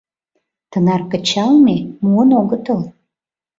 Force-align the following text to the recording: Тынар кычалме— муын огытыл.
Тынар 0.71 1.01
кычалме— 1.11 1.77
муын 2.05 2.29
огытыл. 2.41 2.81